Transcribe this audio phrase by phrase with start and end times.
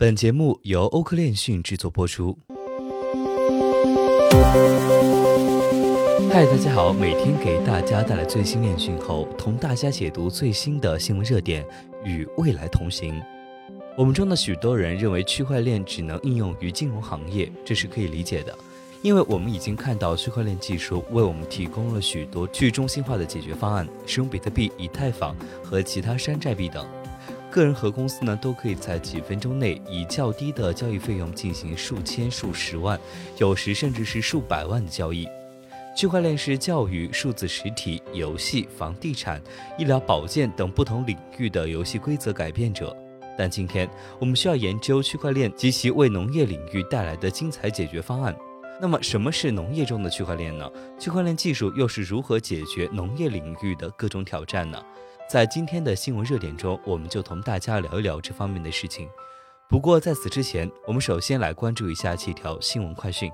[0.00, 2.38] 本节目由欧科链讯制作播出。
[6.32, 11.62] 嗨，大家好，每天给大家带来最新链讯后，同大家解读最新的新闻热点，
[12.02, 13.20] 与未来同行。
[13.94, 18.56] 我们中的许多人认为区块链只能应用于金融行业，这是可以理解的，
[19.02, 26.86] 因为我们已经看到区块链技术为我们提供了许多去中心化的解决方案，使用比特币、以太坊和其他山寨币等，
[27.50, 32.98] 个人和公司呢都可以在几分钟内以较低的交易费用进行数千、数十万，
[33.38, 35.28] 有时甚至是数百万的交易。
[35.96, 39.42] 区块链是教育、数字实体、游戏、房地产、
[39.76, 42.96] 医疗保健等不同领域的游戏规则改变者。
[43.36, 48.34] 但今天我们需要研究区块链及其为农业领域带来的精彩解决方案。
[48.80, 50.70] 那么，什么是农业中的区块链呢？
[50.98, 54.80] 区块链技术又是如何解决农业领域的各种挑战呢？
[55.30, 59.08] 在今天的新闻热点中，我们就同大家聊一聊这方面的事情。
[59.68, 63.30] 不过在此之前，我们首先来关注一下几条新闻快讯。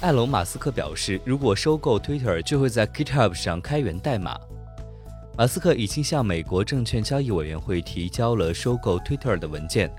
[0.00, 4.34] 埃隆·马斯克表示，如果收购 Twitter，就会在 GitHub 上开源代码。
[5.36, 9.94] 马斯克已经向美国证券交易委员会提交了收购 Twitter 的文件。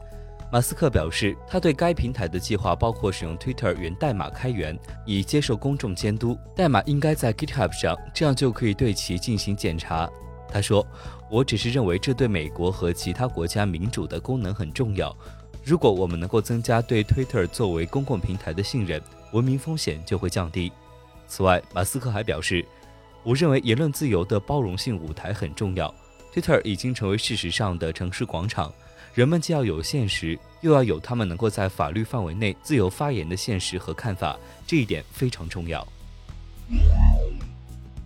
[0.52, 6.38] 马斯克表示，他对该平台的计划包括使用 Twitter 源代码开源，以接受公众监督。
[6.56, 10.10] 代码应该在 GitHub 上，这样就可以对其进行检查。
[10.52, 10.86] 他说
[11.30, 15.16] ：“我只是认为这对美国和其他国家民主的功能很重要。
[15.64, 20.72] 如果我们能够增加对 Twitter 作为公共平台的信任。”文明风险就会降低。
[21.28, 22.66] 此外，马斯克还表示
[23.22, 25.94] ：“我认为言论自由的包容性舞台很重要。
[26.34, 28.74] Twitter 已经成为事实上的城市广场，
[29.20, 35.86] 人们既要有现实，又要有他们能够在法律范围内自由发言的现实和看法，这一点非常重要。”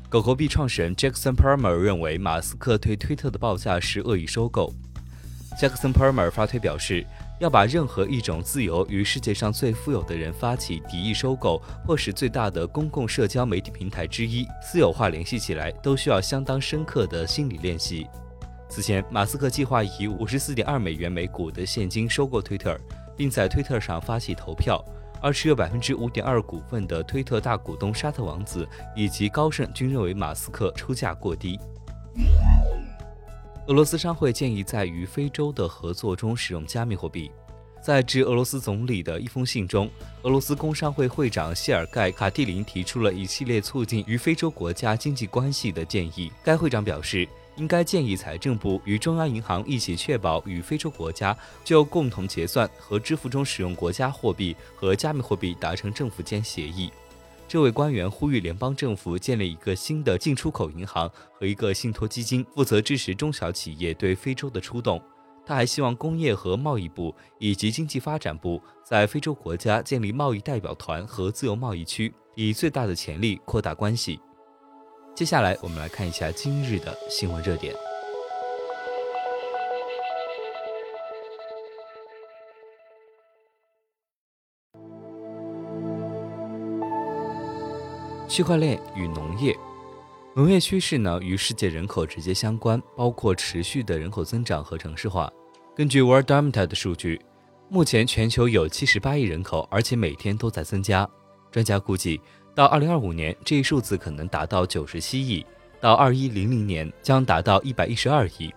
[0.10, 4.74] 狗狗币创始人 Jackson Palmer 认为，马斯克对推特的报价是恶意收购。
[5.56, 7.06] Jackson Palmer 发推表示。
[7.40, 18.08] 要把任何一种自由与世界上最富有的人发起敌意收购，或使最大的公共社交媒体平台之一私有化联系起来，都需要相当深刻的心理练习。
[18.74, 22.76] 此前，马斯克计划以五十四点二美元每股的现金收购推特，
[23.16, 24.84] 并在推特上发起投票。
[25.22, 31.60] 而持有百分之五点二股份的推特大股东沙特王子以及高盛均认为马斯克出价过低。
[33.68, 37.30] 俄罗斯商会建议在与非洲的合作中使用加密货币。
[37.80, 39.88] 在致俄罗斯总理的一封信中，
[40.24, 46.32] 俄罗斯工商会会长谢尔盖·卡蒂林提出了一系列促进与非洲国家经济关系的建议。
[46.44, 56.92] 该会长表示，应该建议财政部与中央银行一起确保与非洲国家就共同结算和支付中使用国家货币和加密货币达成政府间协议。
[57.48, 65.00] 这位官员呼吁联邦政府建立一个新的进出口银行和一个信托基金，负责支持中小企业对非洲的出动。
[65.46, 74.20] 他还希望工业和贸易部以及经济发展部在非洲国家建立贸易代表团和自由贸易区，以最大的潜力扩大关系。
[75.16, 77.72] 接下来，我们来看一下今日的新闻热点。
[88.28, 89.56] 区块链与农业，
[90.36, 95.32] 农业趋势呢与世界人口直接相关，包括持续的人口增长和城市化。
[95.76, 97.22] 根据 Worldometer 的数据，
[97.70, 101.08] 目前全球有七十八亿人口，而且每天都在增加。
[101.52, 102.20] 专家估计，
[102.56, 105.44] 到二零二五年，这一数字可能达到九十七亿；
[105.80, 108.54] 到二一零零年将达到一百一十二亿。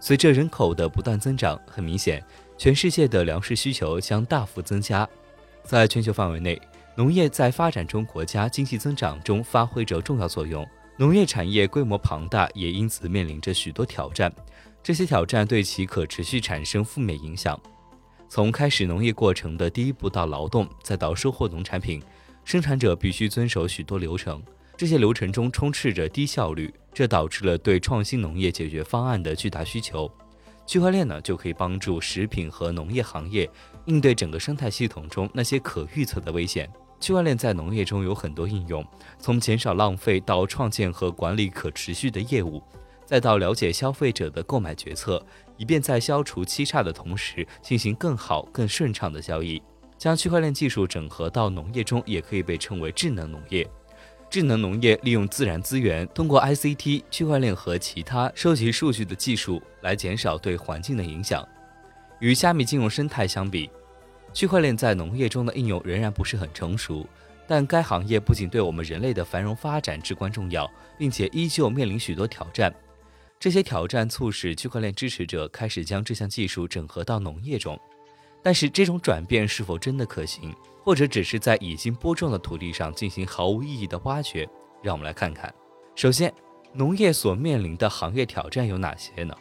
[0.00, 2.24] 随着人口的不断增长，很明显，
[2.56, 5.08] 全世界的粮食需求将大幅增加。
[5.62, 6.60] 在全球范围内。
[6.96, 10.64] 农业在发展中国家经济增长中发挥着重要作用，
[10.96, 14.32] 农业产业规模庞大，也因此面临着许多挑战。
[14.80, 17.60] 这些挑战对其可持续产生负面影响。
[18.28, 22.00] 从开始农业过程的第一步到劳动，再到收获农产品，
[22.44, 24.42] 生产者必须遵守许多流程。
[24.76, 30.10] 这些流程中充斥着低效率，这导致了对创新农业解决方案的巨大需求。
[30.66, 33.48] 区块链呢，就可以帮助食品和农业行业
[33.84, 36.68] 应对整个生态系统中那些可预测的危险。
[37.00, 38.84] 区块链在农业中有很多应用，
[39.18, 42.62] 从减少浪费到创建和管理可持续的业务，
[43.04, 45.24] 再到了解消费者的购买决策，
[45.58, 49.62] 以便在消除欺诈的同时进行更好、更顺畅的交易。
[50.04, 53.66] 将区块链技术整合到农业中，也可以被称为智能农业。
[54.28, 61.42] 智能农业利用自然资源，通过 ICT、区块链和其他收集数据的技术来减少对环境的影响。
[62.20, 63.70] 与加密金融生态相比，
[64.34, 67.06] 区块链在农业中的应用仍然不是很成熟，
[67.48, 72.70] 但该行业不仅对我们人类的繁荣发展至关重要，并且依旧面临许多挑战。
[73.40, 77.80] 这些挑战促使区块链支持者开始将这项技术整合到农业中。
[78.44, 84.46] 但是，这种转变是否真的可行，或者只是在已经播种的土地上进行毫无意义的挖掘？
[84.82, 85.52] 让我们来看看。
[85.94, 86.30] 首先，
[86.74, 89.34] 农业所面临的行业挑战有哪些呢？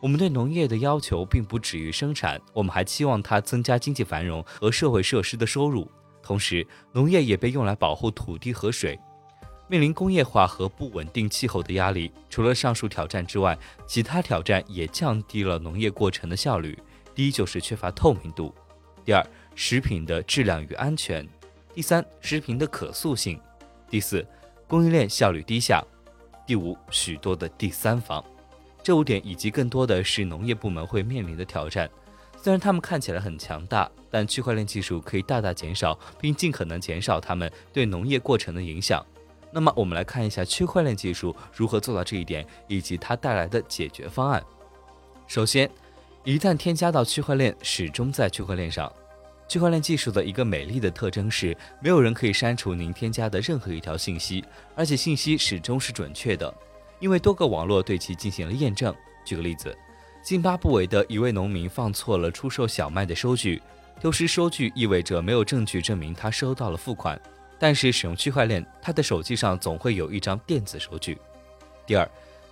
[0.00, 5.86] 我们对农业的要求并不止于生产，我们还期望它增加经济繁荣和社会设施的收入。
[6.22, 8.98] 同时，农业也被用来保护土地和水。
[9.68, 13.56] 面临工业化和不稳定气候的压力，除了上述挑战之外，
[13.86, 16.78] 其他挑战也降低了农业过程的效率。
[17.14, 18.54] 第一就是缺乏透明度，
[19.04, 19.24] 第二，
[19.54, 21.26] 食品的质量与安全，
[21.74, 23.40] 第三，食品的可塑性，
[23.88, 24.26] 第四，
[24.66, 25.84] 供应链效率低下，
[26.46, 28.24] 第五，许多的第三方。
[28.82, 31.90] 这五点以及更多的是农业部门会面临的挑战。
[32.42, 39.04] 虽然他们看起来很强大，但区块链技术可以大大减少并尽可能减少他们对农业过程的影响。
[39.52, 44.42] 那么，我们来看一下区块链技术如何做到这一点，以及它带来的解决方案。
[45.26, 45.70] 首先，
[46.22, 48.92] 一旦添加到区块链，始终在区块链上。
[49.48, 54.44] 区块链技术的一个美丽的特征是，没有人可以删除您添加的任何一条信息，
[54.74, 56.52] 而且信息始终是准确的，
[56.98, 58.94] 因为多个网络对其进行了验证。
[59.24, 59.76] 举个例子。
[60.22, 63.62] 津巴布韦的一位农民放错了出售小麦的收据，
[63.98, 67.18] 丢失收据意味着没有证据证明他收到了付款。
[67.58, 71.18] 但是使用区块链，他的手机上总会有一张电子收据。
[71.86, 72.06] 第二，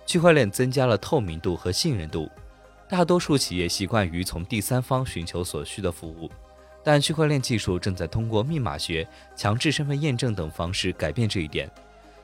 [0.07, 2.27] 区块链增加了透明度和信任度。
[2.89, 6.27] 大多数企业习惯于从第三方寻求所需的服务，
[6.83, 11.69] 但区块链技术正在通过密码学、强制身份验证等方式改变这一点。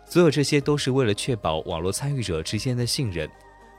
[0.06, 3.30] 所有这些都是为了确保网络参与者之间的信任。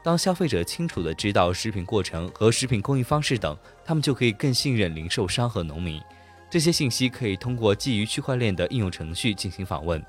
[0.05, 6.01] 当消费者清楚地知道食品过程和食品供应方式等，他们就可以更信任零售商和农民。
[6.49, 10.01] 这些信息可以通过基于区块链的应用程序进行访问。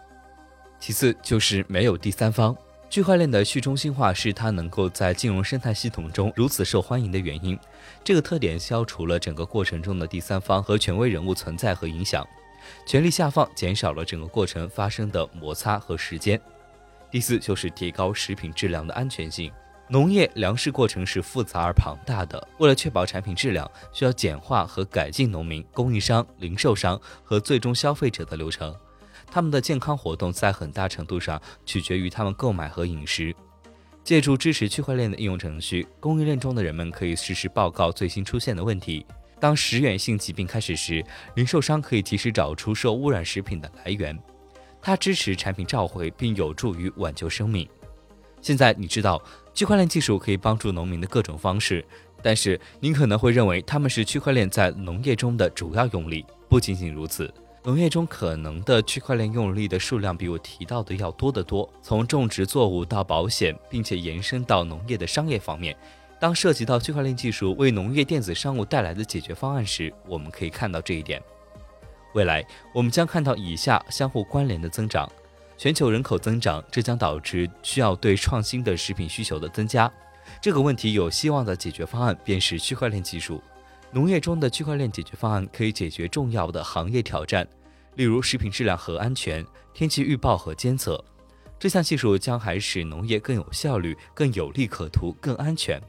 [0.80, 2.56] 其次就是没有第三方。
[2.90, 7.58] 区块链的去中心化是它能够在金融生态系统中如此受欢迎的原因。
[8.04, 12.26] 这个特点消除了整个过程中的第三方和权威人物存在和影响，
[12.86, 16.40] 权力下放减少了整个过程发生的摩擦和时间。
[17.12, 19.52] 第四就是提高食品质量的安全性。
[19.90, 28.76] 农业粮食过程是复杂而庞大的，为了确保产品质量，需要简化和改进农民、供应商、零售商和最终消费者的流程。
[29.30, 33.36] 他们的健康活动在很大程度上取决于他们购买和饮食。
[34.04, 39.06] 借助支持区块链的应用程序，供应链中的人们可以实时报告最新出现的问题。
[39.40, 41.04] 当食源性疾病开始时，
[41.36, 44.18] 零售商可以及时找出受污染食品的来源。
[44.82, 47.68] 它支持产品召回，并有助于挽救生命。
[48.42, 49.22] 现在你知道
[49.54, 51.84] 区块链技术可以帮助农民的各种方式，
[52.22, 56.26] 但是您可能会认为它们是区块链在农业中的主要用力。
[56.48, 57.32] 不仅仅如此，
[57.68, 61.70] 农业中可能的区块链用力的数量比我提到的要多得多。
[61.82, 65.76] 从种植作物到保险，并且延伸到农业的商业方面，
[66.18, 71.22] 当涉及到区块链技术为农业电子商务带来的解决方案时，我们可以看到这一点。
[72.14, 72.42] 未来
[72.74, 75.06] 我们将看到以下相互关联的增长。
[75.58, 79.92] 全球人口增长，这将导致需要对创新的食品需求的增加。
[80.42, 83.44] 这个问题有希望的解决方案便是区块链技术。
[83.92, 87.48] 农业中的区块链解决方案可以解决重要的行业挑战，
[87.96, 91.04] 例如食品质量和安全、天气预报和监测。
[91.58, 95.82] 这项技术将还使农业更有效率、更有利可图、更安全。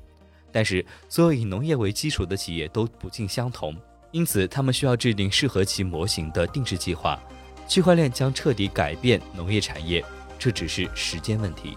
[0.50, 3.76] 但是，所有以农业为基础的企业都不尽相同，
[4.12, 7.20] 因此他们需要制定适合其模型的定制计划。
[7.66, 10.02] 区块链将彻底改变农业产业，
[10.38, 11.76] 这只是时间问题。